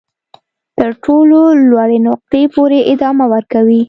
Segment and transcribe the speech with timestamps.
[0.77, 1.39] تر تر ټولو
[1.69, 3.79] لوړې نقطې پورې ادامه ورکوي.